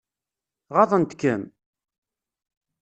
[0.75, 1.41] Ɣaḍent-kem?